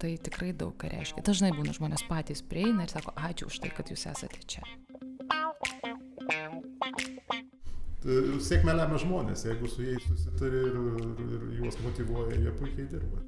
[0.00, 1.24] Tai tikrai daug ką reiškia.
[1.24, 4.64] Dažnai būna žmonės patys prieina ir sako, ačiū už tai, kad jūs esate čia.
[8.40, 13.20] Sėkmė lemia žmonės, jeigu su jais susitari ir, ir, ir juos motivuoja, jie puikiai dirba.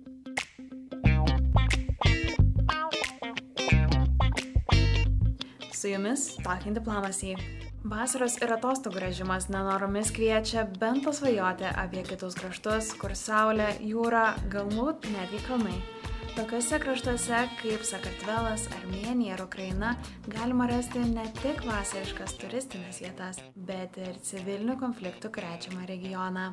[5.76, 7.36] Su jumis Talking Diplomacy.
[7.82, 15.08] Vasaros ir atostogų režimas nenoromis kviečia bent pasvajoti apie kitus kraštus, kur saulė, jūra, galbūt
[15.10, 15.74] netgi kalnai.
[16.36, 19.90] Tokiuose kraštuose kaip Sakartvelas, Armenija ir Ukraina
[20.30, 26.52] galima rasti ne tik vasariškas turistinės vietas, bet ir civilinių konfliktų krečiamą regioną.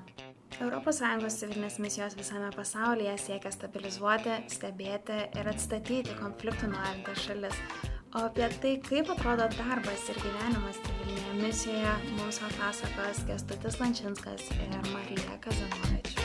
[0.58, 7.64] ES civilinės misijos visame pasaulyje siekia stabilizuoti, stebėti ir atstatyti konfliktų norintas šalis,
[8.10, 14.72] O apie tai, kaip atrodo darbas ir gyvenimas civilinėje misijoje, mums papasakos Kestutis Lančinskas ir
[14.90, 16.16] Marija Kazanovič.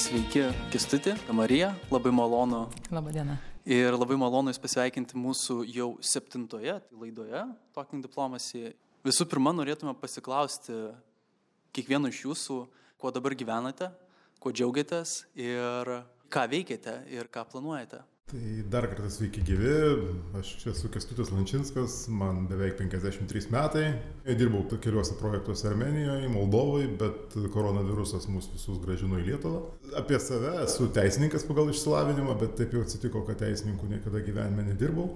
[0.00, 2.64] Sveiki, Kestutė, Marija, labai malonu.
[2.88, 3.36] Labadiena.
[3.68, 7.44] Ir labai malonu Jūs pasveikinti mūsų jau septintoje tai laidoje,
[7.76, 8.72] Talking Diplomacy.
[9.04, 10.72] Visų pirma, norėtume pasiklausti
[11.76, 12.62] kiekvieno iš Jūsų,
[12.96, 13.92] kuo dabar gyvenate,
[14.42, 15.96] kuo džiaugiatės ir
[16.32, 18.04] ką veikiate ir ką planuojate.
[18.28, 19.76] Tai dar kartą sveiki gyvi,
[20.36, 23.86] aš esu Kestutis Lančinskas, man beveik 53 metai.
[24.36, 29.62] Dirbau keliuose projektuose Armenijoje, Moldovoje, bet koronavirusas mus visus gražino į Lietuvą.
[29.96, 35.14] Apie save esu teisininkas pagal išsilavinimą, bet taip jau atsitiko, kad teisininkų niekada gyvenime nedirbau.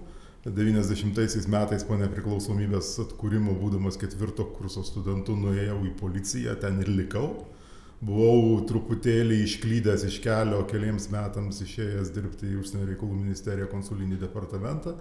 [0.48, 7.28] 90 metais po nepriklausomybės atkūrimo, būdamas ketvirto kurso studentu, nuėjau į policiją, ten ir likau
[8.02, 14.96] buvau truputėlį išklydęs iš kelio keliems metams išėjęs dirbti į užsienio reikalų ministeriją konsulinį departamentą.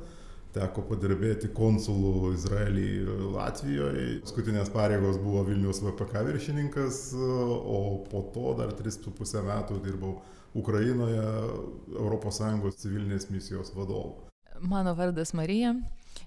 [0.51, 4.07] Teko padirbėti konsulų Izraelyje ir Latvijoje.
[4.25, 10.17] Paskutinės pareigos buvo Vilnius VPK viršininkas, o po to dar 3,5 metų dirbau
[10.59, 11.23] Ukrainoje
[11.95, 14.27] ES civilinės misijos vadovu.
[14.59, 15.71] Mano vardas Marija.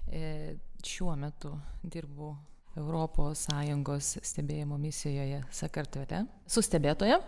[0.09, 1.53] E, šiuo metu
[1.83, 2.33] dirbu
[2.75, 7.21] ES stebėjimo misijoje Sakartvete su stebėtoja.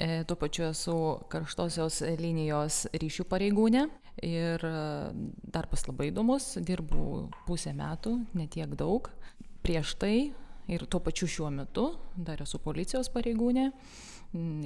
[0.00, 0.94] E, tuo pačiu esu
[1.32, 3.82] karštosios linijos ryšių pareigūnė
[4.26, 4.72] ir e,
[5.54, 9.10] darbas labai įdomus, dirbu pusę metų, netiek daug.
[9.62, 10.32] Prieš tai
[10.72, 13.68] ir tuo pačiu šiuo metu dar esu policijos pareigūnė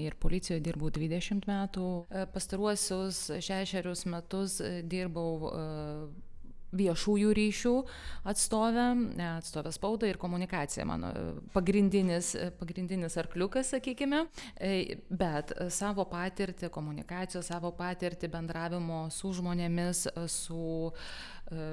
[0.00, 1.90] ir policijoje dirbau 20 metų.
[2.10, 5.50] E, pastaruosius šešerius metus dirbau
[6.76, 7.74] viešųjų ryšių
[8.32, 8.86] atstovę,
[9.36, 11.12] atstovę spaudą ir komunikaciją, mano
[11.54, 14.24] pagrindinis, pagrindinis arkliukas, sakykime,
[14.58, 20.92] e, bet savo patirtį komunikacijos, savo patirtį bendravimo su žmonėmis, su
[21.50, 21.70] e,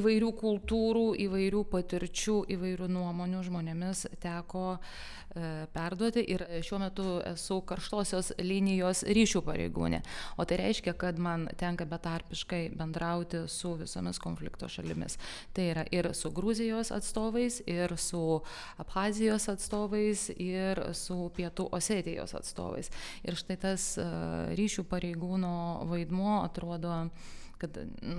[0.00, 8.32] įvairių kultūrų, įvairių patirčių, įvairių nuomonių žmonėmis teko e, perduoti ir šiuo metu esu karštosios
[8.42, 10.00] linijos ryšių pareigūnė.
[10.38, 15.18] O tai reiškia, kad man tenka betarpiškai bendrauti su visomis konflikto šalimis.
[15.54, 18.40] Tai yra ir su Gruzijos atstovais, ir su
[18.82, 22.90] Abhazijos atstovais, ir su Pietų Osetijos atstovais.
[23.24, 24.10] Ir štai tas e,
[24.58, 25.54] ryšių pareigūno
[25.90, 27.04] vaidmuo atrodo
[27.64, 27.78] kad,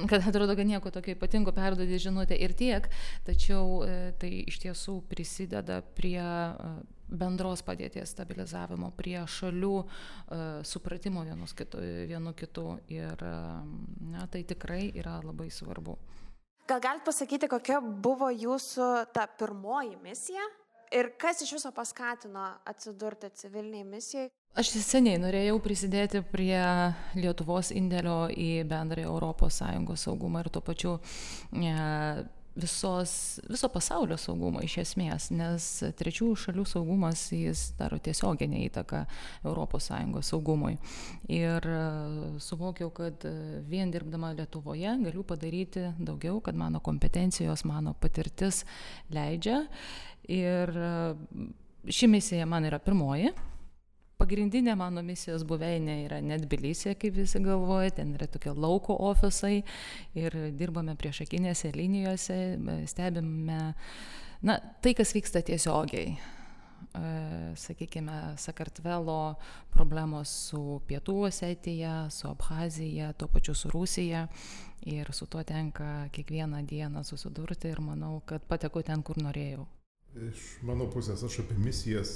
[0.10, 2.90] kad atrodo, kad nieko tokio ypatingo perduodi žinutę ir tiek,
[3.28, 6.74] tačiau e, tai iš tiesų prisideda prie e,
[7.06, 14.88] bendros padėties stabilizavimo, prie šalių uh, supratimo vienus kitų, vienu kitu ir na, tai tikrai
[14.98, 15.94] yra labai svarbu.
[16.66, 20.48] Gal galite pasakyti, kokia buvo jūsų ta pirmoji misija
[20.98, 24.32] ir kas iš viso paskatino atsidurti civiliniai misijai?
[24.56, 26.56] Aš seniai norėjau prisidėti prie
[27.20, 30.92] Lietuvos indėlio į bendrąją ES saugumą ir tuo pačiu
[31.52, 31.72] e,
[32.56, 33.16] visos,
[33.52, 35.66] viso pasaulio saugumą iš esmės, nes
[36.00, 39.02] trečiųjų šalių saugumas jis daro tiesioginę įtaką
[39.44, 39.90] ES
[40.30, 40.78] saugumui.
[41.28, 41.82] Ir e,
[42.40, 43.28] suvokiau, kad
[43.68, 48.64] vien dirbdama Lietuvoje galiu padaryti daugiau, kad mano kompetencijos, mano patirtis
[49.12, 49.66] leidžia.
[50.32, 50.96] Ir e,
[51.92, 53.34] ši misija man yra pirmoji
[54.20, 59.64] pagrindinė mano misijos buveinė yra ne Tbilisė, kaip visi galvoja, ten yra tokie lauko ofisai
[60.18, 62.40] ir dirbame priešakinėse linijose,
[62.90, 63.60] stebime
[64.46, 66.16] na, tai, kas vyksta tiesiogiai.
[66.96, 69.36] E, sakykime, Sakartvelo
[69.74, 74.28] problemos su Pietų Osetija, su Abhazija, tuo pačiu su Rusija.
[74.86, 79.66] Ir su tuo tenka kiekvieną dieną susidurti ir manau, kad patekau ten, kur norėjau.
[80.16, 82.10] Iš mano pusės aš apie misijas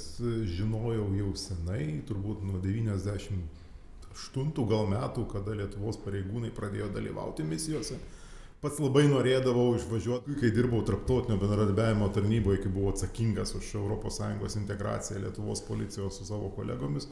[0.48, 7.98] žinojau jau senai, turbūt nuo 98 gal metų, kada Lietuvos pareigūnai pradėjo dalyvauti misijose.
[8.60, 15.20] pats labai norėdavau išvažiuoti, kai dirbau tarptautinio bendradarbiavimo tarnyboje, kai buvau atsakingas už ES integraciją
[15.20, 17.08] Lietuvos policijos su savo kolegomis.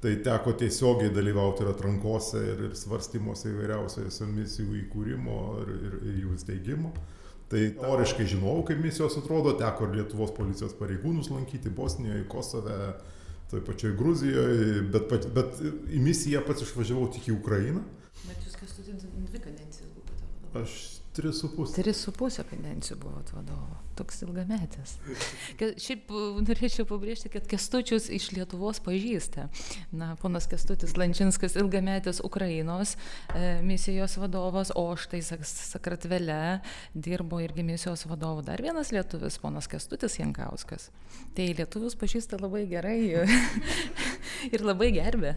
[0.00, 6.20] Tai teko tiesiogiai dalyvauti ir atrankose, ir, ir svarstymuose įvairiausiose misijų įkūrimo ir, ir, ir
[6.22, 6.92] jų steigimo.
[7.48, 12.76] Tai teoriškai žinojau, kaip misijos atrodo, teko ir Lietuvos policijos pareigūnus lankyti Bosnijoje, Kosove,
[13.48, 17.80] toj pačioj Gruzijoje, bet, bet į misiją pats išvažiavau tik į Ukrainą.
[18.26, 20.28] Bet jūs kas turite dvi kadencijas buvote?
[20.60, 21.74] Aš Tris su pusė.
[21.80, 23.78] Tris su pusė kadencijų buvo vadovo.
[23.98, 24.92] Toks ilgametis.
[25.58, 26.12] Šiaip
[26.46, 29.48] norėčiau pabrėžti, kad Kestučius iš Lietuvos pažįsta.
[29.90, 32.94] Na, ponas Kestutis Lančinskas ilgametis Ukrainos
[33.34, 36.60] e, misijos vadovas, o štai Sakratvele
[36.94, 40.92] dirbo irgi misijos vadovu dar vienas lietuvis, ponas Kestutis Jankauskas.
[41.34, 43.00] Tai lietuvius pažįsta labai gerai
[44.54, 45.34] ir labai gerbė.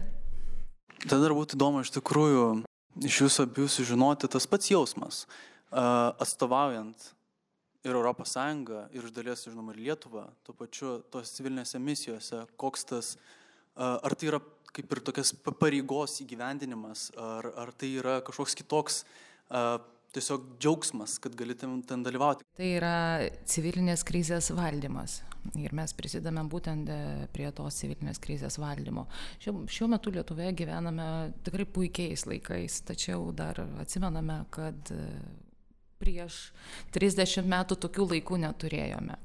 [1.08, 2.52] Tada dar būtų įdomu iš tikrųjų
[3.08, 5.24] iš jūsų abiejų sužinoti tas pats jausmas
[5.72, 7.10] atstovaujant
[7.82, 8.34] ir ES,
[8.94, 13.14] ir iš dalies, žinoma, ir Lietuvą, tuo pačiu tos civilinėse misijose, koks tas,
[13.76, 14.42] ar tai yra
[14.72, 19.02] kaip ir tokias pareigos įgyvendinimas, ar, ar tai yra kažkoks kitoks
[20.12, 22.44] tiesiog džiaugsmas, kad galėtum ten dalyvauti.
[22.58, 22.96] Tai yra
[23.48, 25.20] civilinės krizės valdymas.
[25.58, 26.98] Ir mes prisidame būtent e,
[27.34, 29.06] prie tos civilinės krizės valdymo.
[29.42, 31.06] Šiuo, šiuo metu Lietuvoje gyvename
[31.46, 34.92] tikrai puikiais laikais, tačiau dar atsimename, kad
[36.02, 36.38] prieš
[36.94, 39.18] 30 metų tokių laikų neturėjome.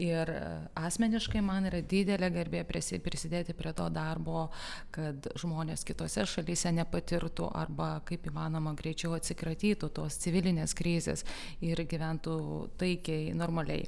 [0.00, 0.40] Ir e,
[0.80, 4.46] asmeniškai man yra didelė garbė prisidėti prie to darbo,
[4.94, 11.26] kad žmonės kitose šalyse nepatirtų arba kaip įmanoma greičiau atsikratytų tos civilinės krizės
[11.60, 12.38] ir gyventų
[12.80, 13.86] taikiai, normaliai.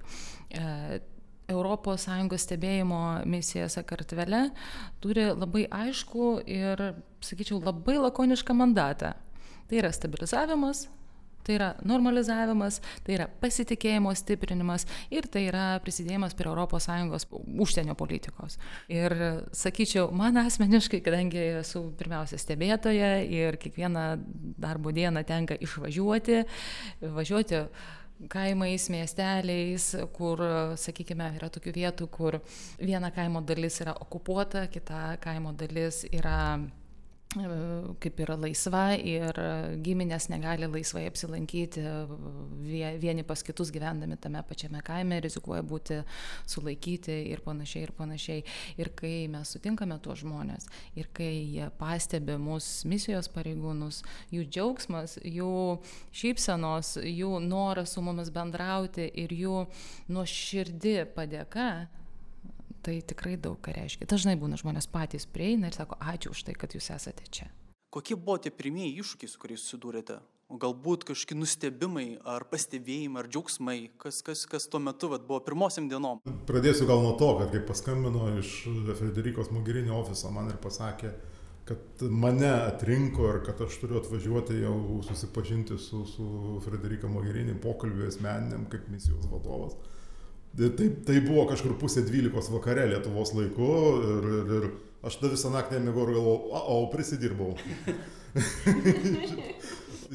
[1.45, 4.49] ES stebėjimo misija Sakartvele
[5.01, 6.81] turi labai aišku ir,
[7.21, 9.13] sakyčiau, labai lakonišką mandatą.
[9.69, 10.87] Tai yra stabilizavimas,
[11.45, 17.27] Tai yra normalizavimas, tai yra pasitikėjimo stiprinimas ir tai yra prisidėjimas prie ES
[17.61, 18.57] užsienio politikos.
[18.89, 19.15] Ir
[19.53, 24.07] sakyčiau, man asmeniškai, kadangi esu pirmiausia stebėtoja ir kiekvieną
[24.61, 26.41] darbo dieną tenka išvažiuoti,
[27.15, 27.67] važiuoti
[28.31, 30.41] kaimais, miesteliais, kur,
[30.81, 32.39] sakykime, yra tokių vietų, kur
[32.79, 36.39] viena kaimo dalis yra okupuota, kita kaimo dalis yra
[37.35, 39.35] kaip yra laisva ir
[39.83, 41.83] giminės negali laisvai apsilankyti
[43.03, 45.99] vieni pas kitus gyvendami tame pačiame kaime, rizikuoja būti
[46.51, 48.45] sulaikyti ir panašiai, ir panašiai.
[48.79, 54.05] Ir kai mes sutinkame tuos žmonės, ir kai jie pastebi mūsų misijos pareigūnus,
[54.35, 55.81] jų džiaugsmas, jų
[56.15, 59.65] šypsenos, jų noras su mumis bendrauti ir jų
[60.15, 61.71] nuoširdi padėka,
[62.85, 64.09] tai tikrai daug ką reiškia.
[64.11, 67.49] Dažnai būna žmonės patys prieina ir sako, ačiū už tai, kad jūs esate čia.
[67.95, 70.19] Kokie buvo tie pirmieji iššūkiai, su kuriais susidūrėte?
[70.53, 75.39] O galbūt kažkokie nustebimai, ar pastebėjimai, ar džiaugsmai, kas, kas, kas tuo metu vat, buvo
[75.47, 76.21] pirmosiam dienom?
[76.49, 78.51] Pradėsiu gal nuo to, kad kai paskambino iš
[78.99, 81.15] Frederikos Mogherini ofiso man ir pasakė,
[81.65, 84.77] kad mane atrinko ir kad aš turiu atvažiuoti jau
[85.07, 86.29] susipažinti su, su
[86.67, 89.79] Frederika Mogherini pokalbį asmeniniam kaip misijos vadovas
[90.55, 93.71] Tai, tai buvo kažkur pusė dvylikos vakare Lietuvos laiku
[94.07, 94.67] ir, ir, ir
[95.05, 97.57] aš tada visą naktį nemigau ir galvojau, o, o prisidirbau.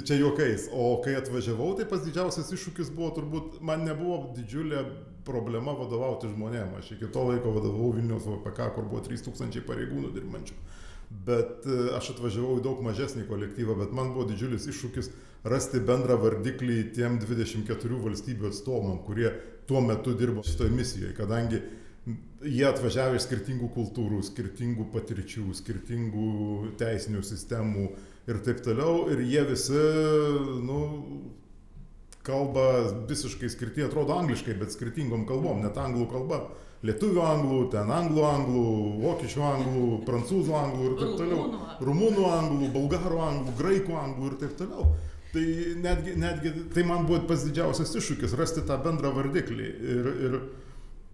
[0.08, 0.70] Čia juokais.
[0.72, 4.86] O kai atvažiavau, tai pas didžiausias iššūkis buvo turbūt, man nebuvo didžiulė
[5.28, 6.78] problema vadovauti žmonėm.
[6.80, 10.56] Aš iki to laiko vadovavau Vilnius VPK, kur buvo 3000 pareigūnų dirbančių.
[11.10, 15.10] Bet e, aš atvažiavau į daug mažesnį kolektyvą, bet man buvo didžiulis iššūkis
[15.50, 19.32] rasti bendrą vardiklį tiem 24 valstybių atstovom, kurie
[19.70, 21.64] tuo metu dirbo šitoje misijoje, kadangi
[22.46, 26.30] jie atvažiavo iš skirtingų kultūrų, skirtingų patirčių, skirtingų
[26.80, 27.90] teisinių sistemų
[28.30, 29.84] ir taip toliau, ir jie visi,
[30.66, 30.80] nu,
[32.26, 32.66] kalba
[33.10, 36.44] visiškai skirtingai, atrodo angliškai, bet skirtingom kalbom, net anglų kalba.
[36.88, 38.66] Lietuvių anglų, ten anglų anglų,
[39.02, 41.48] vokiečių anglų, prancūzų anglų ir taip toliau.
[41.84, 44.86] Rumunų anglų, bulgarų anglų, graikų anglų ir taip toliau.
[45.34, 45.44] Tai
[45.84, 49.68] netgi, netgi tai man buvo pats didžiausias iššūkis rasti tą bendrą vardiklį.
[49.92, 50.40] Ir, ir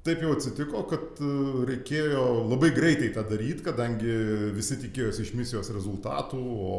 [0.06, 1.32] taip jau atsitiko, kad e,
[1.72, 4.14] reikėjo labai greitai tą daryti, kadangi
[4.56, 6.78] visi tikėjosi iš misijos rezultatų, o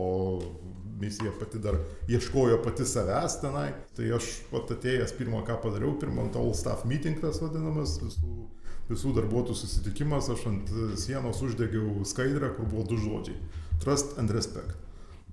[1.02, 1.76] misija pati dar
[2.08, 3.68] ieškojo pati savęs tenai.
[3.98, 8.46] Tai aš pat atėjęs pirmą ką padariau, pirmą all staff meeting tas vadinamas, visų,
[8.90, 13.38] visų darbuotojų susitikimas, aš ant sienos uždegiau skaidrę, kur buvo du žodžiai-
[13.82, 14.76] trust and respect.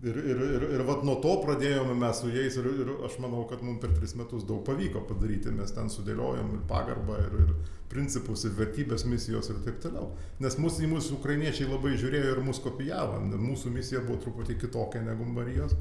[0.04, 3.46] Ir, ir, ir, ir vat nuo to pradėjome mes su jais ir, ir aš manau,
[3.48, 7.54] kad mums per tris metus daug pavyko padaryti, mes ten sudėliojom ir pagarbą, ir, ir
[7.94, 10.10] principus, ir vertybės misijos ir taip toliau.
[10.44, 15.06] Nes mūsų į mūsų ukrainiečiai labai žiūrėjo ir mus kopijavo, mūsų misija buvo truputį kitokia
[15.06, 15.78] negu Marijos,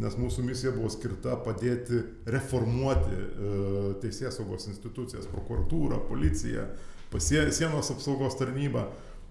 [0.00, 2.00] nes mūsų misija buvo skirta padėti
[2.32, 3.54] reformuoti e,
[4.00, 6.64] teisės saugos institucijas, prokuratūrą, policiją,
[7.12, 8.86] pasie, sienos apsaugos tarnybą.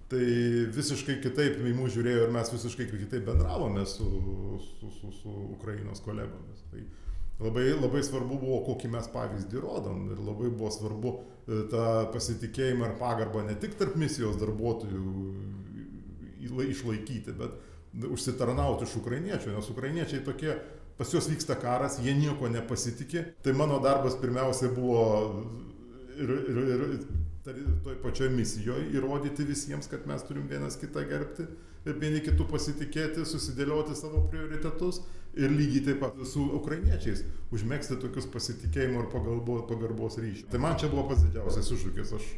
[0.06, 0.26] Tai
[0.70, 4.06] visiškai kitaip į mus žiūrėjo ir mes visiškai kitaip bendravome su,
[4.62, 6.62] su, su, su Ukrainos kolegomis.
[6.70, 6.84] Tai
[7.40, 12.92] labai, labai svarbu buvo, kokį mes pavyzdį rodom ir labai buvo svarbu e, tą pasitikėjimą
[12.92, 15.04] ir pagarbą ne tik tarp misijos darbuotojų
[16.46, 20.54] išlaikyti, bet užsitarnauti iš ukrainiečių, nes ukrainiečiai tokie,
[21.00, 23.26] pas juos vyksta karas, jie nieko nepasitikė.
[23.44, 25.02] Tai mano darbas pirmiausia buvo
[26.16, 27.08] ir, ir, ir
[27.46, 31.46] toj pačioj misijoje įrodyti visiems, kad mes turim vienas kitą gerbti
[31.86, 35.04] ir vieni kitų pasitikėti, susidėlioti savo prioritetus
[35.38, 37.22] ir lygiai taip pat su ukrainiečiais
[37.54, 39.12] užmėgsti tokius pasitikėjimo ir
[39.70, 40.50] pagarbos ryšius.
[40.50, 42.14] Tai man čia buvo pats didžiausias iššūkis.
[42.18, 42.34] Aš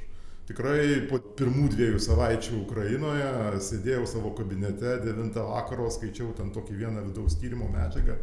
[0.47, 3.31] Tikrai po pirmų dviejų savaičių Ukrainoje
[3.65, 8.15] sėdėjau savo kabinete 9 vakaro, skaičiau ten tokį vieną vidaus tyrimo medžiagą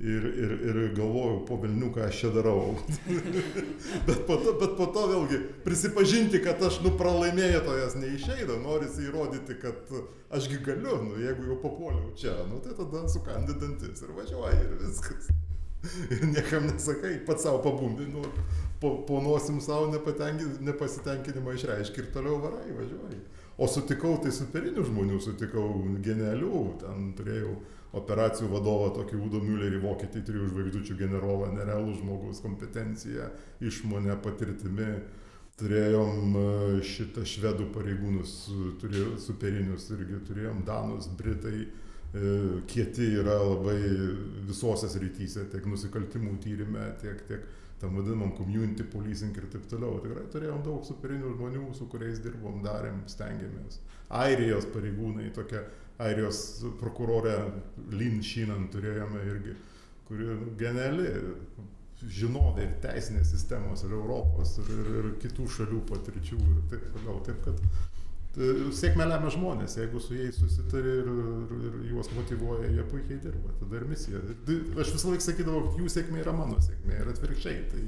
[0.00, 2.76] ir, ir, ir galvojau, po Vilnių, ką aš čia darau.
[4.08, 9.58] bet, po to, bet po to vėlgi prisipažinti, kad aš nu pralaimėtojas neišeina, norisi įrodyti,
[9.62, 9.92] kad
[10.34, 14.80] ašgi galiu, nu, jeigu jau papuoliau čia, nu, tai tada sukandi dantis ir važiuoji ir
[14.84, 15.30] viskas.
[16.14, 18.22] ir niekam nesakai, pats savo pabumbi, nu,
[18.80, 23.20] po, po nosim savo nepasitenkinimą išreiškia ir toliau varai, važiuoji.
[23.58, 25.66] O sutikau tai superinių žmonių, sutikau
[26.02, 27.56] genialių, ten turėjau
[27.96, 33.30] operacijų vadovą tokį Udo Müllerį, vokietį trijų žvaigždučių generolą, nerealų žmogus, kompetencija,
[33.64, 34.90] išmonė, patirtimi.
[35.58, 36.42] Turėjom e,
[36.86, 38.34] šitą švedų pareigūnus,
[38.78, 42.34] turėjom superinius irgi, turėjom danus, britai, e,
[42.70, 43.80] kieti yra labai
[44.46, 47.48] visose srityse, tiek nusikaltimų tyrimė, tiek, tiek
[47.80, 49.98] tam vadinamam community policing ir taip toliau.
[50.04, 53.80] Tikrai turėjom daug superinių žmonių, su kuriais dirbom, darėm, stengiamės.
[54.14, 55.64] Airijos pareigūnai, tokia
[55.98, 56.40] Airijos
[56.78, 57.34] prokurorė
[57.98, 59.54] Lin Šinan turėjome irgi,
[60.06, 61.08] kuri geniali
[61.98, 67.18] žinovė ir teisinės sistemos, ir Europos, ir, ir kitų šalių patirčių ir taip toliau.
[67.26, 67.64] Taip kad
[68.38, 73.50] Sėkmę lemia žmonės, jeigu su jais susitari ir, ir, ir juos motivuoja, jie puikiai dirba,
[73.58, 74.20] tada ir misija.
[74.78, 77.64] Aš visą laiką sakydavau, kad jų sėkmė yra mano sėkmė ir atvirkščiai.
[77.72, 77.82] Tai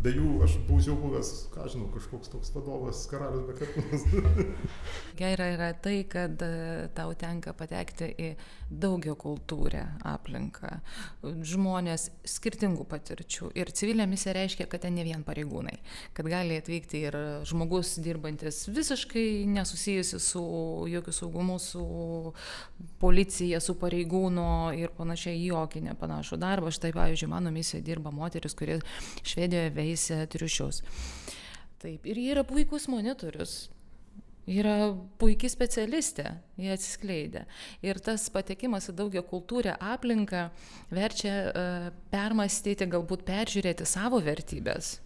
[0.00, 4.06] be jų aš būčiau buvęs, ką žinau, kažkoks toks vadovas, karalius be karūnos.
[5.20, 8.30] Gera yra tai, kad e, tau tenka patekti į
[8.70, 10.78] daugio kultūrę aplinką,
[11.44, 13.50] žmonės skirtingų patirčių.
[13.58, 15.76] Ir civilinė misija reiškia, kad ten ne vien pareigūnai,
[16.16, 22.32] kad gali atvykti ir žmogus dirbantis visiškai nesusiję susijusi su jokiu saugumu, su
[22.98, 26.70] policija, su pareigūnu ir panašiai jokį nepanašų darbą.
[26.70, 28.80] Štai, pavyzdžiui, mano misijoje dirba moteris, kurie
[29.22, 30.82] Švedijoje veisia triušius.
[31.80, 33.70] Taip, ir jie yra puikus monitorius.
[34.50, 37.44] Yra puikiai specialistė, jie atsiskleidė.
[37.86, 40.48] Ir tas patekimas į daugia kultūrę aplinką
[40.90, 44.98] verčia uh, permastyti, galbūt peržiūrėti savo vertybės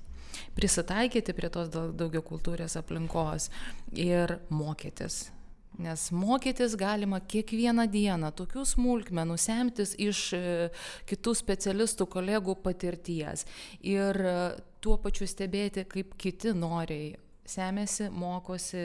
[0.57, 3.51] prisitaikyti prie tos daugia kultūrės aplinkos
[3.93, 5.29] ir mokytis.
[5.79, 10.43] Nes mokytis galima kiekvieną dieną, tokių smulkmenų, semtis iš e,
[11.11, 13.43] kitų specialistų, kolegų patirties
[13.83, 14.37] ir e,
[14.85, 17.17] tuo pačiu stebėti, kaip kiti noriai
[17.51, 18.85] semėsi, mokosi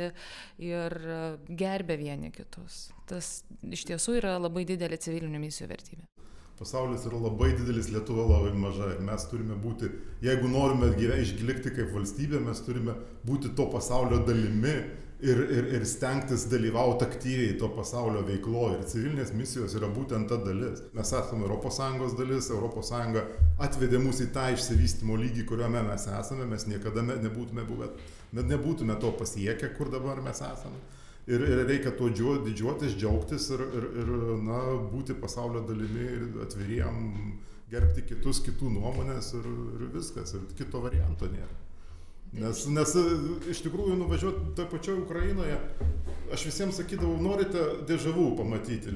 [0.66, 1.20] ir e,
[1.62, 2.88] gerbė vieni kitus.
[3.10, 6.10] Tas iš tiesų yra labai didelė civilinių misijų vertybė
[6.60, 9.90] pasaulis yra labai didelis, Lietuva labai maža ir mes turime būti,
[10.26, 10.92] jeigu norime
[11.24, 12.98] išlikti kaip valstybė, mes turime
[13.28, 14.76] būti to pasaulio dalimi
[15.22, 18.78] ir, ir, ir stengtis dalyvauti aktyviai to pasaulio veikloje.
[18.78, 20.84] Ir civilinės misijos yra būtent ta dalis.
[20.96, 22.94] Mes esame ES dalis, ES
[23.60, 27.92] atvedė mus į tą išsivystimo lygį, kuriuome mes esame, mes niekada nebūtume, buvę,
[28.36, 30.99] nebūtume to pasiekę, kur dabar mes esame
[31.30, 34.12] ir, ir reikia tuo didžiuotis, džiaugtis ir, ir, ir
[34.46, 34.60] na,
[34.92, 37.00] būti pasaulio dalimi ir atviriem,
[37.70, 41.58] gerbti kitus, kitų nuomonės ir, ir viskas, ir kito varianto nėra.
[42.40, 42.92] Nes, nes
[43.50, 45.56] iš tikrųjų nuvažiuoti toje pačioje Ukrainoje,
[46.34, 48.94] aš visiems sakydavau, norite dėžavų pamatyti.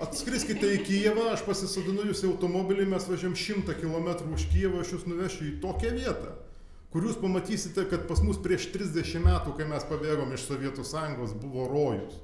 [0.00, 4.96] Atskriskite į Kijevą, aš pasisodinu jūs į automobilį, mes važiuom šimtą kilometrų už Kijevą, aš
[4.96, 6.34] jūs nuvešiu į tokią vietą
[6.92, 11.36] kur jūs pamatysite, kad pas mus prieš 30 metų, kai mes pabėgom iš Sovietų sąjungos,
[11.42, 12.18] buvo rojus.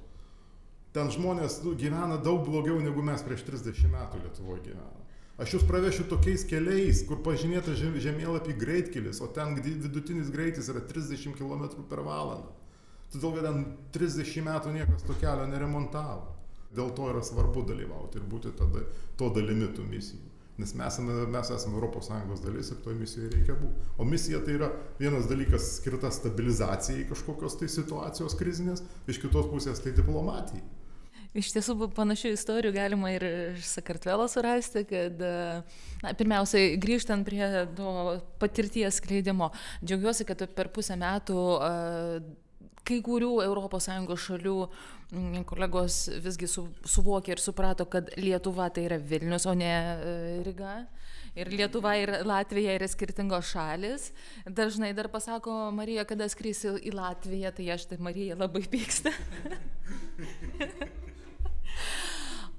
[0.92, 4.98] Ten žmonės nu, gyvena daug blogiau negu mes prieš 30 metų Lietuvoje gyvena.
[5.40, 11.32] Aš jūs pravešiu tokiais keliais, kur pažymėta žemėlapį greitkelis, o ten vidutinis greitis yra 30
[11.38, 12.52] km per valandą.
[13.12, 13.64] Todėl, kad ten
[13.96, 16.36] 30 metų niekas to kelio neremontavo.
[16.72, 18.84] Dėl to yra svarbu dalyvauti ir būti tada,
[19.20, 20.31] to dalimi tų misijų.
[20.60, 23.86] Nes mes esame, mes esame ES dalis ir toje misijoje reikia būti.
[23.96, 24.68] O misija tai yra
[24.98, 30.62] vienas dalykas skirta stabilizacijai kažkokios tai situacijos krizinės, iš kitos pusės tai diplomatijai.
[31.32, 33.24] Iš tiesų, panašių istorijų galima ir
[33.56, 35.22] iš Sakartvelo surasti, kad,
[36.02, 37.46] na, pirmiausiai, grįžtant prie
[37.78, 39.48] to patirties skleidimo,
[39.80, 41.38] džiaugiuosi, kad per pusę metų
[42.86, 43.88] kai kurių ES
[44.26, 44.56] šalių
[45.12, 49.72] mm, kolegos visgi su, suvokė ir suprato, kad Lietuva tai yra Vilnius, o ne
[50.46, 50.82] Riga.
[51.32, 54.10] Ir Lietuva ir Latvija yra skirtingos šalis.
[54.44, 59.14] Dažnai dar pasako, Marija, kada skrisi į Latviją, tai aš tai Marija labai pyksta.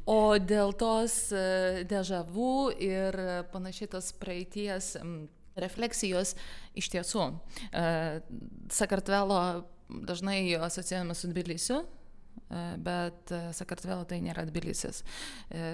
[0.10, 3.16] O dėl tos e, dežavų ir
[3.54, 4.98] panašiai tos praeities
[5.56, 6.34] refleksijos
[6.76, 7.86] iš tiesų e,
[8.74, 9.40] Sakartvelo
[9.90, 15.04] dažnai asocijuojame su Tbilisiu, e, bet Sakartvelo tai nėra Tbilisis.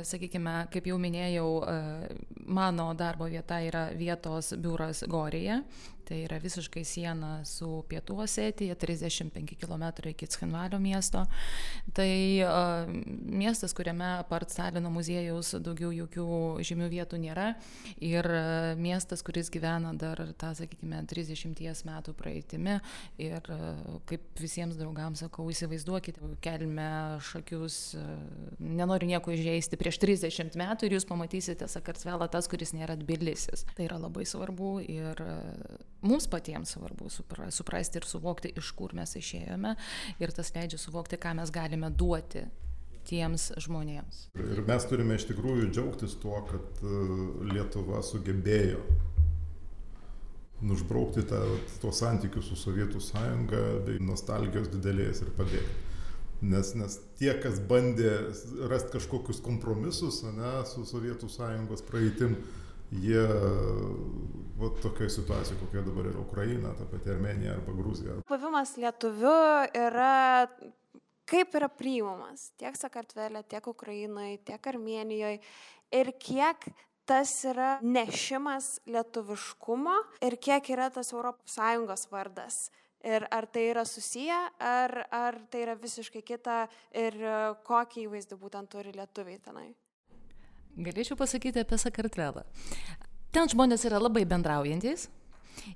[0.04, 1.50] Sakykime, kaip jau minėjau,
[2.48, 5.62] mano darbo vieta yra vietos biuras Gorėje,
[6.10, 11.26] tai yra visiškai siena su Pietų Osetija, 35 km iki Cchinvalio miesto.
[11.94, 12.10] Tai
[12.46, 16.26] uh, miestas, kuriame apart Stalino muziejaus daugiau jokių
[16.66, 17.52] žymių vietų nėra
[18.02, 22.80] ir uh, miestas, kuris gyvena dar tą, sakykime, 30 metų praeitimi
[23.22, 26.90] ir uh, kaip visiems draugams sakau, įsivaizduokite, kelime
[27.30, 28.10] šakius, uh,
[28.58, 33.68] nenoriu nieko įžeisti, prieš 30 metų ir jūs pamatysite Sakartvelą tas, kuris nėra Tbilisis.
[33.78, 38.96] Tai yra labai svarbu ir uh, mums patiems svarbu supra, suprasti ir suvokti, iš kur
[38.98, 39.76] mes išėjome
[40.20, 42.46] ir tas leidžia suvokti, ką mes galime duoti
[43.10, 44.28] tiems žmonėms.
[44.40, 47.06] Ir mes turime iš tikrųjų džiaugtis tuo, kad e,
[47.50, 48.84] Lietuva sugebėjo
[50.62, 51.40] nužbraukti tą,
[51.82, 55.78] tuos santykius su Sovietų sąjunga bei nostalgijos didelės ir padėti.
[56.40, 58.12] Nes, nes tie, kas bandė
[58.72, 62.38] rasti kažkokius kompromisus ne, su Sovietų sąjungos praeitim,
[62.92, 63.24] jie
[64.60, 68.20] va tokioje situacijoje, kokia dabar yra Ukraina, ta pati Armenija arba Gruzija.
[68.28, 69.38] Buvimas lietuviu
[69.78, 70.48] yra
[71.30, 75.40] kaip yra priimamas tiek Sakartvelė, tiek Ukrainoje, tiek Armenijoje
[75.96, 76.70] ir kiek
[77.10, 82.70] tas yra nešimas lietuviškumo ir kiek yra tas ES vardas.
[83.00, 87.16] Ir ar tai yra susiję, ar, ar tai yra visiškai kita ir
[87.64, 89.70] kokį įvaizdį būtent turi lietuviai tenai.
[90.78, 92.44] Galėčiau pasakyti apie Sakartvelą.
[93.34, 95.08] Ten žmonės yra labai bendraujantis.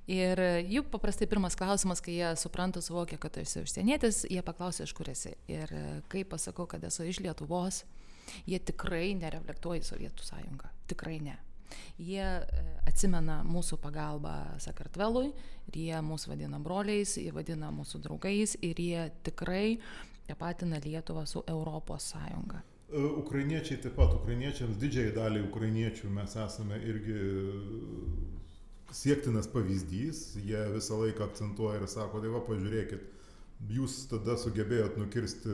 [0.07, 0.39] Ir
[0.71, 5.09] jų paprastai pirmas klausimas, kai jie supranta, suvokia, kad esi užsienietis, jie paklausia, iš kur
[5.11, 5.33] esi.
[5.51, 5.73] Ir
[6.11, 7.81] kai pasakau, kad esu iš Lietuvos,
[8.47, 10.71] jie tikrai nereflektuoja į Sovietų sąjungą.
[10.93, 11.35] Tikrai ne.
[11.97, 15.31] Jie e, atsimena mūsų pagalbą Sakartvelui
[15.71, 19.79] jie mūsų vadina broliais, jie vadina mūsų draugais ir jie tikrai
[20.27, 22.61] tapatina Lietuvą su Europos sąjunga.
[22.91, 27.17] E, ukrainiečiai taip pat, ukrainiečiams didžiai daliai ukrainiečių mes esame irgi
[28.93, 33.05] siektinas pavyzdys, jie visą laiką akcentuoja ir sako, tai va pažiūrėkit,
[33.73, 35.53] jūs tada sugebėjot nukirsti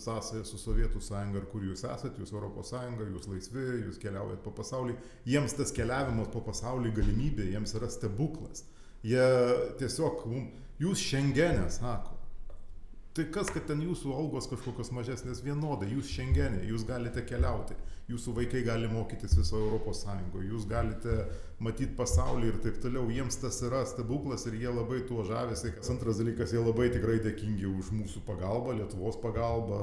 [0.00, 4.40] sąsąją su Sovietų sąjunga ir kur jūs esate, jūs Europos sąjunga, jūs laisvi, jūs keliaujat
[4.44, 4.96] po pasaulį.
[5.28, 8.64] Jiems tas keliavimas po pasaulį galimybė, jiems yra stebuklas.
[9.06, 9.26] Jie
[9.80, 10.24] tiesiog,
[10.80, 12.16] jūs šiandienė, sako,
[13.20, 17.74] Tai kas, kad ten jūsų algos kažkokios mažesnės vienodai, jūs šiandienė, jūs galite keliauti,
[18.08, 21.16] jūsų vaikai gali mokytis viso Europos Sąjungoje, jūs galite
[21.60, 25.74] matyti pasaulį ir taip toliau, jiems tas yra stebuklas ir jie labai tuo žavisi.
[25.92, 29.82] Antras dalykas, jie labai tikrai dėkingi už mūsų pagalbą, Lietuvos pagalbą.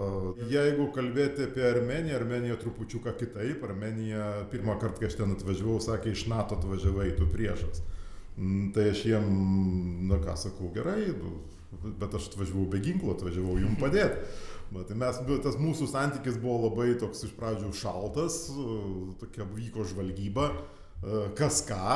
[0.49, 6.15] Jeigu kalbėti apie Armeniją, Armenija trupučiuką kitaip, Armenija pirmą kartą, kai aš ten atvažiavau, sakė,
[6.17, 7.85] iš NATO atvažiavai, tu priešas.
[8.41, 9.29] Mm, tai aš jiem,
[10.09, 11.11] na ką sakau, gerai,
[11.71, 14.23] bet aš atvažiavau be ginklo, atvažiavau jum padėti.
[14.73, 18.41] Bet tai mes, tas mūsų santykis buvo labai toks iš pradžių šaltas,
[19.21, 20.49] tokia vyko žvalgyba,
[21.39, 21.93] kas ką,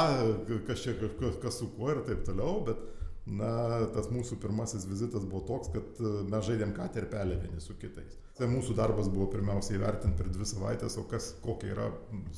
[0.68, 2.80] kas čia, kas, kas su kuo ir taip toliau, bet
[3.28, 3.52] na,
[3.92, 6.00] tas mūsų pirmasis vizitas buvo toks, kad
[6.32, 8.16] mes žaidėm ką terpelę vieni su kitais.
[8.40, 11.90] Tai mūsų darbas buvo pirmiausiai įvertinti per dvi savaitės, o kas, kokia yra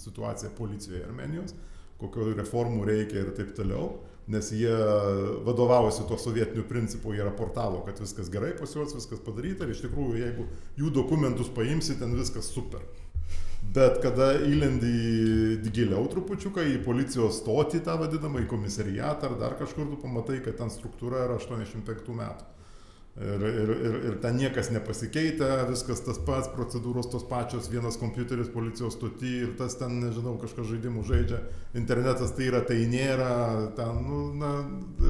[0.01, 1.53] situacija policijoje Armenijos
[2.03, 3.93] kokių reformų reikia ir taip toliau,
[4.27, 4.73] nes jie
[5.45, 9.83] vadovavosi tuo sovietiniu principu, jie raportavo, kad viskas gerai pas juos, viskas padaryta ir iš
[9.83, 10.47] tikrųjų, jeigu
[10.79, 12.85] jų dokumentus paimsi, ten viskas super.
[13.73, 19.87] Bet kada įlendi giliau trupučiuką į policijos stotį, tą vadinamą, į komisariatą ar dar kažkur,
[19.89, 22.49] tu pamatai, kad ten struktūra yra 85 metų.
[23.13, 28.49] Ir, ir, ir, ir ten niekas nepasikeitė, viskas tas pats, procedūros tos pačios, vienas kompiuteris
[28.49, 31.43] policijos stoti ir tas ten, nežinau, kažkas žaidimų žaidžia,
[31.77, 33.29] internetas tai yra, tai nėra,
[33.77, 34.51] ten, nu, na,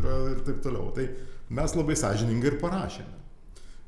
[0.01, 0.91] yra ir taip toliau.
[0.91, 1.07] Tai
[1.55, 3.19] mes labai sąžiningai ir parašėme.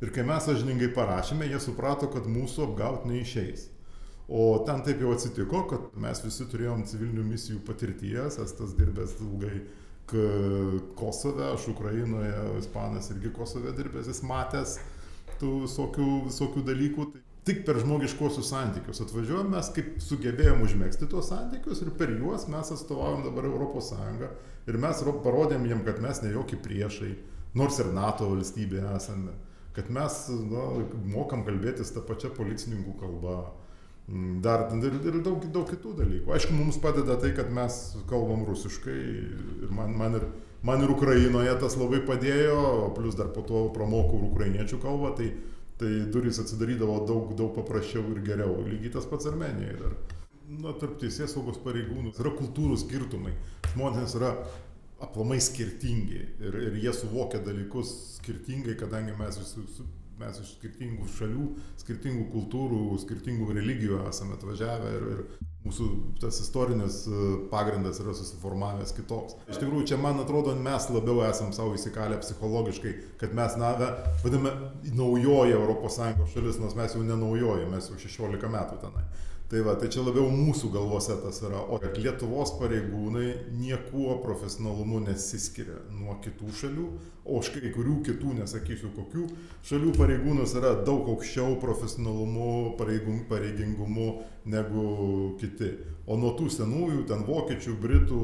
[0.06, 3.68] Ir kai mes sąžiningai parašėme, jie suprato, kad mūsų apgauti neišeis.
[4.32, 9.60] O ten taip jau atsitiko, kad mes visi turėjom civilinių misijų patirties, estas dirbęs ilgai
[11.00, 14.76] Kosove, aš Ukrainoje, Ispanas irgi Kosove dirbęs, jis matęs
[15.40, 17.08] tų visokių, visokių dalykų.
[17.46, 19.04] tik per žmogiškuosius santykius.
[19.06, 23.46] Atvažiuojam mes kaip sugebėjom užmėgsti tuos santykius ir per juos mes atstovaujam dabar
[23.90, 24.30] Sąjungą
[24.66, 27.12] ir mes parodėm jiem, kad mes ne jokie priešai,
[27.54, 29.36] nors ir NATO valstybė esame,
[29.76, 30.18] kad mes
[30.50, 30.64] na,
[31.06, 33.38] mokam kalbėtis tą pačią policininkų kalbą.
[34.46, 36.30] Dar ir, ir daug, daug kitų dalykų.
[36.36, 39.00] Aišku, mums padeda tai, kad mes kalbam rusiškai
[39.66, 40.28] ir man, man, ir,
[40.66, 45.32] man ir Ukrainoje tas labai padėjo, plus dar po to pramokau ukrainiečių kalbą, tai
[45.78, 48.62] tai durys atsidarydavo daug, daug paprasčiau ir geriau.
[48.64, 49.98] Lygiai tas pats Armenijoje dar.
[50.46, 53.34] Na, tarp teisės saugos pareigūnų yra kultūrų skirtumai.
[53.74, 54.32] Žmonės yra
[55.04, 59.66] aplamai skirtingi ir, ir jie suvokia dalykus skirtingai, kadangi mes visi
[60.20, 61.50] mes iš skirtingų šalių,
[61.82, 65.88] skirtingų kultūrų, skirtingų religijų esame atvažiavę ir, ir mūsų
[66.22, 67.20] tas istorinis e,
[67.52, 69.38] pagrindas yra susiformavęs kitoks.
[69.50, 73.74] Iš tikrųjų, čia man atrodo, mes labiau esam savo įsikalę psichologiškai, kad mes, na,
[74.24, 74.54] vadiname,
[74.96, 76.02] naujoji ES
[76.34, 79.08] šalis, nors mes jau ne naujoji, mes jau 16 metų tenai.
[79.46, 81.60] Tai va, tai čia labiau mūsų galvose tas yra.
[81.70, 86.86] O kad Lietuvos pareigūnai niekuo profesionalumu nesiskiria nuo kitų šalių,
[87.30, 89.28] o už kai kurių kitų, nesakysiu kokių,
[89.70, 94.10] šalių pareigūnus yra daug aukščiau profesionalumu, pareigingumu
[94.50, 94.90] negu
[95.38, 95.76] kiti.
[96.10, 98.22] O nuo tų senųjų, ten vokiečių, britų,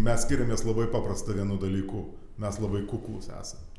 [0.00, 2.08] mes skiriamės labai paprastą vienu dalyku.
[2.40, 3.75] Mes labai kuklus esame.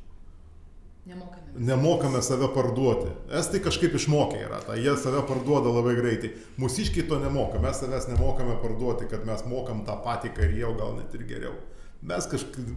[1.08, 1.54] Nemokame.
[1.70, 3.14] Nemokame save parduoti.
[3.40, 6.34] Estai kažkaip išmokę yra, tai jie save parduoda labai greitai.
[6.60, 10.76] Mūsiškiai to nemoka, mes savęs nemokame parduoti, kad mes mokam tą patį, ką ir jau
[10.80, 11.56] gal net ir geriau
[12.02, 12.68] mes kažkaip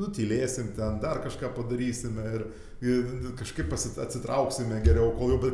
[0.00, 2.44] nutylėsim ten, dar kažką padarysime ir,
[2.84, 5.52] ir kažkaip atsitrauksime geriau, kol jau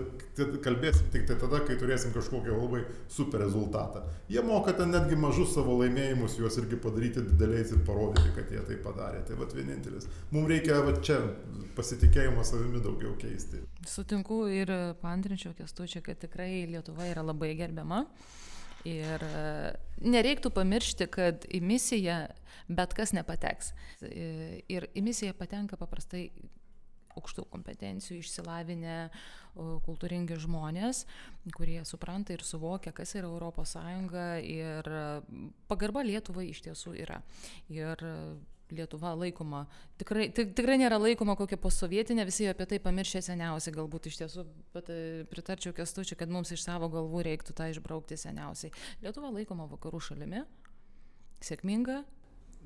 [0.62, 4.04] kalbėsim tik tai tada, kai turėsim kažkokį labai super rezultatą.
[4.30, 8.62] Jie moka ten netgi mažus savo laimėjimus, juos irgi padaryti dideliais ir parodyti, kad jie
[8.68, 9.24] tai padarė.
[9.26, 10.08] Tai vad vienintelis.
[10.34, 11.18] Mums reikia va, čia
[11.76, 13.62] pasitikėjimo savimi daugiau keisti.
[13.86, 14.70] Sutinku ir
[15.02, 18.04] pantrinčiau kestučią, kad tikrai Lietuva yra labai gerbiama.
[18.86, 19.46] Ir e,
[20.06, 22.20] nereiktų pamiršti, kad į misiją
[22.68, 23.72] bet kas nepateks.
[24.02, 26.28] E, ir į misiją patenka paprastai
[27.16, 28.96] aukštų kompetencijų išsilavinę,
[29.86, 31.06] kultūringi žmonės,
[31.56, 33.30] kurie supranta ir suvokia, kas yra
[33.62, 33.72] ES
[34.44, 34.90] ir
[35.70, 37.22] pagarba Lietuvai iš tiesų yra.
[37.72, 38.04] Ir
[38.74, 39.60] Lietuva laikoma,
[40.00, 44.42] tikrai, tikrai nėra laikoma kokia posovietinė, visi apie tai pamiršę seniausiai, galbūt iš tiesų,
[44.74, 44.98] bet e,
[45.30, 48.74] pritarčiau kestučiu, kad mums iš savo galvų reiktų tą išbraukti seniausiai.
[49.06, 50.42] Lietuva laikoma vakarų šalimi,
[51.46, 52.02] sėkminga.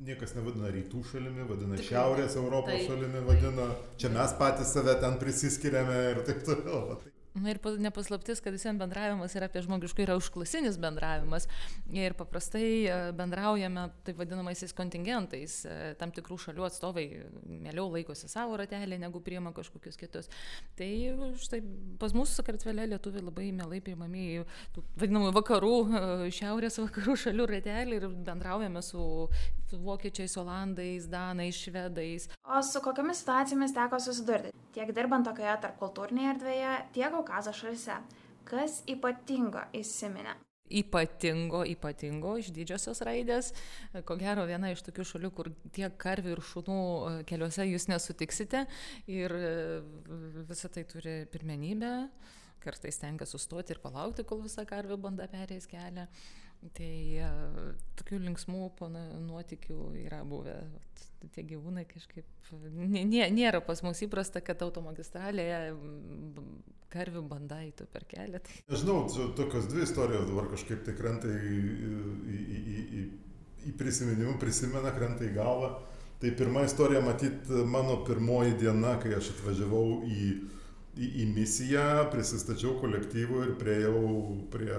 [0.00, 3.66] Niekas nevadina rytų šalimi, vadina Tikrai, šiaurės Europos tai, šalimi, vadina,
[4.00, 6.96] čia mes patys save ten prisiskiriame ir taip toliau.
[7.34, 11.46] Na ir nepaslaptis, kad visiems bendravimas yra apie žmogiškai, yra užklasinis bendravimas.
[11.94, 15.60] Ir paprastai e, bendraujame taip vadinamaisiais kontingentais.
[15.62, 17.06] E, tam tikrų šalių atstovai
[17.46, 20.30] mieliau laikosi savo ratelį, negu priima kažkokius kitus.
[20.78, 20.90] Tai
[21.38, 21.62] štai
[22.02, 27.46] pas mūsų sakartvelė lietuviai labai mielai priimami į tų vadinamų vakarų, e, šiaurės vakarų šalių
[27.54, 29.04] ratelį ir bendraujame su
[29.70, 32.26] vokiečiais, olandais, danais, švedais.
[32.42, 34.50] O su kokiamis situacijomis teko susidurti?
[34.74, 37.98] Tiek dirbant tokioje tarpkultūrinėje erdvėje, tiek Kaukazo šalise.
[38.48, 40.32] Kas ypatingo įsiminė?
[40.80, 43.50] Ypatingo, ypatingo iš didžiosios raidės.
[44.08, 48.62] Ko gero, viena iš tokių šalių, kur tiek karvių ir šunų e, keliuose jūs nesutiksite.
[49.12, 49.52] Ir e,
[50.48, 51.92] visą tai turi pirmenybę.
[52.64, 56.06] Kartais tenka sustoti ir palaukti, kol visa karvių banda perės kelią.
[56.76, 57.28] Tai e,
[57.96, 58.66] tokių linksmų
[59.24, 60.58] nuotikių yra buvę
[61.34, 65.74] tie gyvūnai kažkaip nė, nėra pas mus įprasta, kad automagistralėje
[66.90, 68.40] karvių banda eitų per kelią.
[68.44, 68.56] Tai...
[68.72, 69.02] Nežinau,
[69.38, 71.58] tokios dvi istorijos dabar kažkaip tai krenta į,
[72.34, 73.04] į, į, į,
[73.70, 75.74] į prisiminimą, prisimena, krenta į galvą.
[76.20, 80.26] Tai pirma istorija, matyt, mano pirmoji diena, kai aš atvažiavau į
[81.00, 84.02] į, į misiją, prisistačiau kolektyvų ir prieėjau
[84.52, 84.70] prie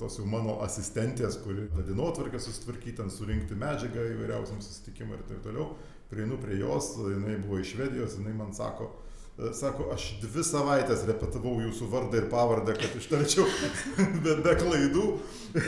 [0.00, 5.72] tos jau mano asistentės, kuri dienotvarkę susitvarkyti, ten surinkti medžiagą įvairiausiam susitikimui ir taip toliau.
[6.10, 11.00] Prieinu prie jos, jinai buvo iš Švedijos, jinai man sako, E, sako, aš dvi savaitės
[11.08, 13.46] repetavau jūsų vardą ir pavardę, kad ištarčiau
[14.24, 15.06] be, be klaidų.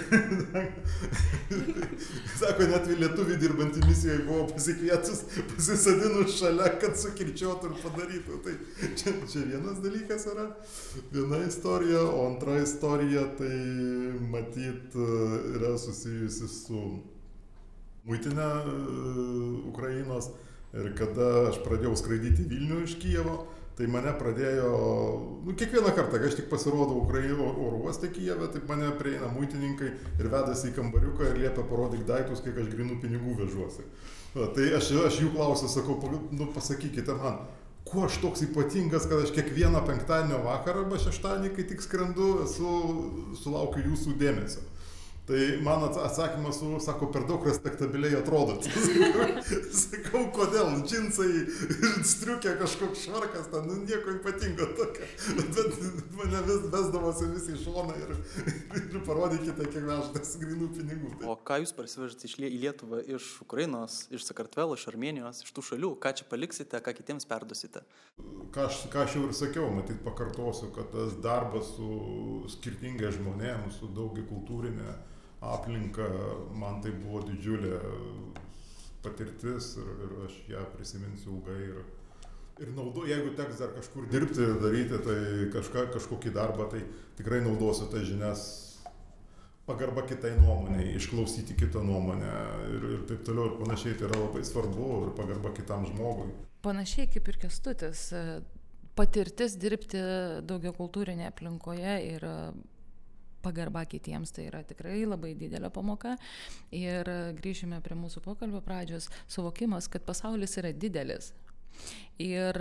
[2.41, 5.19] Sako, net lietuvių dirbantį misijoje buvo pasikvietus,
[5.51, 8.39] pasisadinus šalia, kad sukirčiotų ir padarytų.
[8.47, 8.55] Tai
[8.99, 10.47] čia, čia vienas dalykas yra,
[11.15, 13.55] viena istorija, o antra istorija tai
[14.31, 14.95] matyt
[15.57, 16.81] yra susijusi su
[18.07, 20.27] muitinė uh, Ukrainos.
[20.77, 23.37] Ir kada aš pradėjau skraidyti Vilnių iš Kijevo,
[23.77, 24.69] tai mane pradėjo,
[25.45, 29.91] nu, kiekvieną kartą, kai aš tik pasirodau Ukraino oro uoste Kijeve, taip mane prieina muitininkai
[30.17, 33.85] ir vedasi į kambariuką ir liepia parodyk daiktus, kiek aš grinų pinigų vežuosi.
[34.33, 35.99] Tai aš, aš jų klausiu, sakau,
[36.33, 37.43] nu, pasakykite man,
[37.85, 42.73] kuo aš toks ypatingas, kad aš kiekvieną penktadienio vakarą arba šeštadienį, kai tik skrendu, esu,
[43.43, 44.65] sulaukiu jūsų dėmesio.
[45.27, 48.63] Tai man atsakymas, sako, per daug respektabiliai atrodot.
[49.81, 51.41] Sakau, kodėl, džinsai,
[52.07, 55.09] striukė kažkoks švarkas, ten nu, nieko ypatingo tokio.
[55.41, 55.81] Bet
[56.15, 58.13] mane vis vesdavosi visi į šoną ir,
[58.85, 61.11] ir parodykite, kiek vežtas grinų pinigų.
[61.27, 65.67] O ką jūs parsivežate iš, į Lietuvą iš Ukrainos, iš Sakartvelo, iš Armenijos, iš tų
[65.73, 65.93] šalių?
[66.07, 67.83] Ką čia paliksite, ką kitiems perdusite?
[68.55, 73.83] Ką aš, ką aš jau ir sakiau, matyt, pakartosiu, kad tas darbas su skirtingais žmonėmis,
[73.83, 74.95] su daugia kultūrinė
[75.45, 76.09] aplinką,
[76.57, 77.77] man tai buvo didžiulė
[79.05, 81.59] patirtis ir, ir aš ją prisiminsiu ilgai.
[81.71, 81.83] Ir,
[82.65, 85.19] ir naudo, jeigu teks dar kažkur dirbti ir daryti tai
[85.55, 86.83] kažką, kažkokį darbą, tai
[87.19, 88.47] tikrai naudosiu tas žinias
[89.67, 92.35] pagarba kitai nuomonė, išklausyti kitą nuomonę
[92.71, 96.31] ir, ir taip toliau ir panašiai, tai yra labai svarbu ir pagarba kitam žmogui.
[96.67, 98.07] Panašiai kaip ir kestutis,
[98.99, 100.01] patirtis dirbti
[100.47, 102.27] daugia kultūrinėje aplinkoje ir
[103.47, 106.17] pagarba kitiems tai yra tikrai labai didelė pamoka.
[106.75, 111.33] Ir grįžime prie mūsų pokalbio pradžios, suvokimas, kad pasaulis yra didelis.
[112.23, 112.59] Ir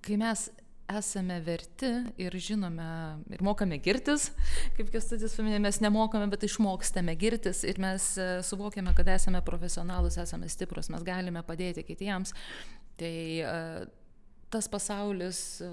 [0.00, 0.48] kai mes
[0.90, 2.86] esame verti ir žinome
[3.30, 4.30] ir mokame girtis,
[4.76, 10.18] kaip Kestutis paminė, mes nemokame, bet išmokstame girtis ir mes e, suvokiame, kad esame profesionalus,
[10.20, 12.34] esame stiprus, mes galime padėti kitiems,
[13.00, 13.54] tai e,
[14.50, 15.70] tas pasaulis e,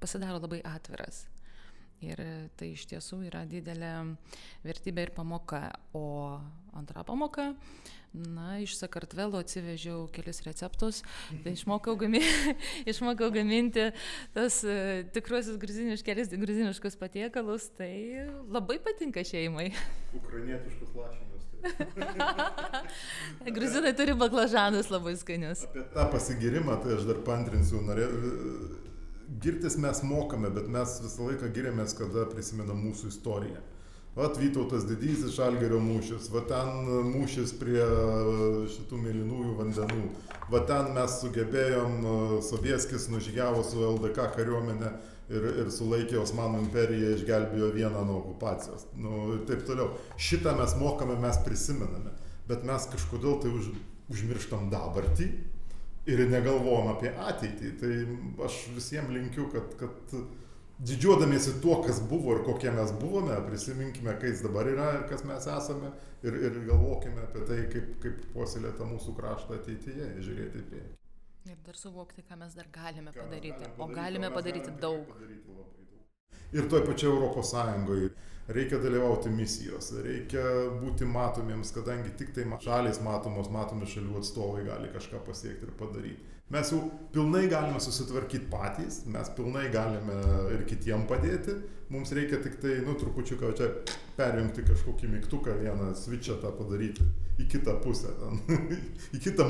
[0.00, 1.24] pasidaro labai atviras.
[2.00, 2.20] Ir
[2.56, 3.92] tai iš tiesų yra didelė
[4.64, 5.66] vertybė ir pamoka.
[5.92, 6.40] O
[6.72, 7.50] antra pamoka,
[8.12, 11.02] na, iš Sakartvelo atsivežiau kelis receptus,
[11.44, 12.22] tai išmokau, gami,
[12.90, 13.90] išmokau gaminti
[14.34, 17.92] tas uh, tikruosius gruziniškus, gruziniškus patiekalus, tai
[18.48, 19.70] labai patinka šeimai.
[20.22, 21.48] Ukrainietiškus lašinius.
[21.60, 23.50] Tai.
[23.56, 25.66] Gruzinai turi baklažanus labai skanius.
[25.68, 28.88] Apie tą pasigirimą, tai aš dar pantrinsiu, norėjau
[29.38, 33.60] girtis mes mokame, bet mes visą laiką giriamės, kada prisimenam mūsų istoriją.
[34.16, 37.84] Vat Vytautas didysis Žalgerio mūšis, va ten mūšis prie
[38.74, 40.00] šitų mėlynųjų vandenų,
[40.50, 41.94] va ten mes sugebėjom,
[42.42, 44.90] Sovieskis nužygiavo su LDK kariuomenė
[45.30, 48.88] ir, ir sulaikė Osmanų imperiją, išgelbėjo vieną nuo okupacijos.
[48.98, 49.92] Nu, ir taip toliau.
[50.18, 52.10] Šitą mes mokame, mes prisimename,
[52.50, 53.70] bet mes kažkodėl tai už,
[54.10, 55.30] užmirštam dabartį
[56.10, 57.72] ir negalvojam apie ateitį.
[57.80, 57.96] Tai
[58.46, 60.14] aš visiems linkiu, kad, kad
[60.90, 65.48] didžiuodamiesi tuo, kas buvo ir kokie mes buvome, prisiminkime, kas dabar yra ir kas mes
[65.56, 65.92] esame
[66.22, 70.96] ir, ir galvokime apie tai, kaip, kaip puoselėta mūsų kraštą ateityje, žiūrėti į priekį.
[71.50, 75.06] Ir dar suvokti, ką mes dar galime padaryti, galime padaryti o galime padaryti daug.
[75.14, 75.76] Padaryti daug.
[76.50, 78.10] Ir toj pačioj Europos Sąjungoje
[78.48, 80.42] reikia dalyvauti misijos, reikia
[80.80, 86.28] būti matomiems, kadangi tik tai šalis matomos, matomi šalių atstovai gali kažką pasiekti ir padaryti.
[86.50, 86.80] Mes jau
[87.14, 90.16] pilnai galime susitvarkyti patys, mes pilnai galime
[90.56, 91.54] ir kitiem padėti,
[91.94, 93.68] mums reikia tik tai, nu, trupučiuką čia
[94.16, 97.06] perjungti kažkokį mygtuką, vieną switchą tą padaryti
[97.40, 98.10] į kitą pusę,
[99.16, 99.46] į kitą,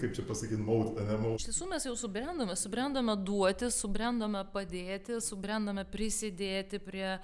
[0.00, 1.36] kaip čia pasakyti, maudą, ne maudą.
[1.36, 7.18] Iš tiesų mes jau subrendome, subrendome duoti, subrendome padėti, subrendome prisidėti prie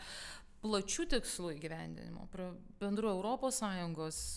[0.66, 2.50] plačių tikslų įgyvendinimo, prie
[2.81, 3.61] bendro ES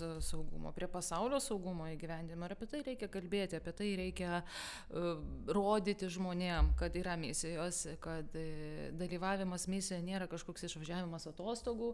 [0.06, 2.46] e, saugumo, prie pasaulio saugumo įgyvendinimo.
[2.46, 5.10] Ir apie tai reikia kalbėti, apie tai reikia uh,
[5.50, 11.94] rodyti žmonėm, kad yra misijos, kad uh, dalyvavimas misijoje nėra kažkoks išvažiavimas atostogų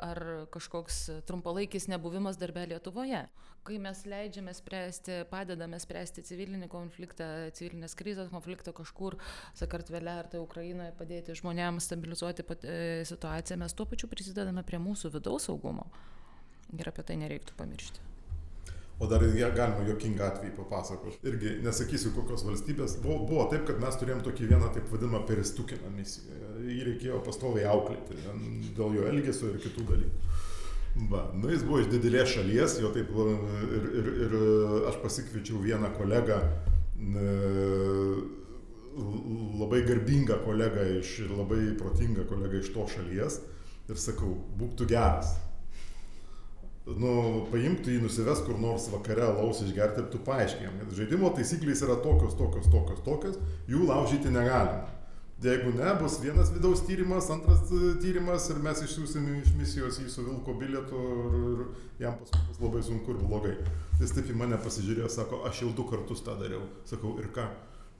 [0.00, 0.20] ar
[0.54, 3.24] kažkoks trumpalaikis nebuvimas darbė Lietuvoje.
[3.60, 7.26] Kai mes leidžiame spręsti, padedame spręsti civilinį konfliktą,
[7.56, 9.18] civilinės krizės konfliktą kažkur
[9.58, 13.29] Sakartvele ar tai Ukrainoje, padėti žmonėms stabilizuoti pat, e, situaciją,
[13.60, 15.88] mes tuo pačiu prisidedame prie mūsų vidaus saugumo.
[16.78, 18.06] Ir apie tai nereiktų pamiršti.
[19.00, 19.22] O dar
[19.56, 21.18] galima jokingą atvejį papasakoti.
[21.30, 22.98] Irgi nesakysiu kokios valstybės.
[23.00, 26.36] Buvo, buvo taip, kad mes turėjom tokį vieną taip vadinamą peristukiną misiją.
[26.68, 28.18] Jį reikėjo pastoviai auklėti
[28.76, 30.34] dėl jo elgesio ir kitų dalykų.
[31.08, 34.36] Va, nu jis buvo iš didelės šalies, jo taip ir, ir, ir
[34.90, 36.40] aš pasikviečiau vieną kolegą,
[39.60, 43.40] labai garbingą kolegą iš, ir labai protingą kolegą iš to šalies
[43.90, 45.34] ir sakau, būk tu geras,
[46.98, 51.30] nu, paimk tu jį nusives kur nors vakare alaus išgerti ir tu paaiškėjom, kad žaidimo
[51.36, 53.38] taisyklės yra tokios, tokios, tokios, tokios,
[53.70, 54.88] jų laužyti negalima.
[55.40, 60.10] Jeigu ne, bus vienas vidaus tyrimas, antras e, tyrimas ir mes išsiųsim iš misijos jį
[60.12, 61.00] su vilko bilietu
[61.54, 61.62] ir
[62.02, 63.54] jam paskui bus labai sunku ir blogai.
[64.02, 66.60] Jis taip į mane pasižiūrėjo, sako, aš jau du kartus tą dariau.
[66.90, 67.48] Sakau, ir ką?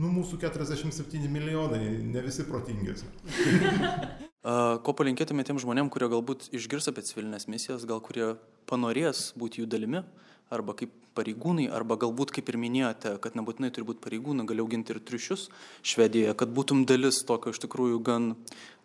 [0.00, 3.04] Nu, mūsų 47 milijonai, ne visi protingėsi.
[4.86, 8.30] Ko palinkėtume tiem žmonėm, kurie galbūt išgirs apie civilinės misijas, gal kurie
[8.70, 10.00] panorės būti jų dalimi,
[10.48, 14.94] arba kaip pareigūnai, arba galbūt, kaip ir minėjote, kad nebūtinai turi būti pareigūnai, gali auginti
[14.94, 15.50] ir triušius
[15.92, 18.30] Švedijoje, kad būtum dalis tokio iš tikrųjų gan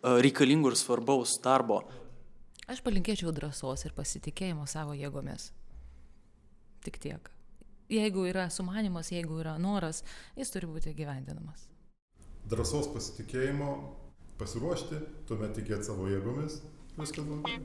[0.04, 1.80] reikalingo ir svarbaus darbo.
[2.68, 5.48] Aš palinkėčiau drąsos ir pasitikėjimo savo jėgomis.
[6.84, 7.35] Tik tiek.
[7.92, 10.02] Jeigu yra sumanimas, jeigu yra noras,
[10.36, 11.68] jis turi būti gyvendinamas.
[12.50, 13.68] Drąsos pasitikėjimo,
[14.40, 16.60] pasiruošti, tuomet tikėti savo jėgomis,
[16.98, 17.62] viskas bus gerai.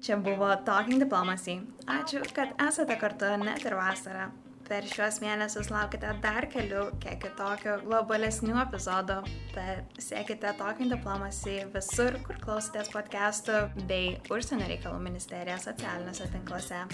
[0.00, 1.58] Čia buvo Talking Diplomacy.
[1.86, 4.30] Ačiū, kad esate kartu net ir vasarą.
[4.70, 9.16] Per šiuos mėnesius laukite dar kelių, kiek kitokių globalesnių epizodų.
[9.50, 16.84] Tad sekite Talking Diplomacy visur, kur klausotės podcastų bei Užsienio reikalų ministerijos socialiniuose tinkluose.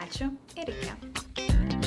[0.00, 1.77] Ačiū ir iki.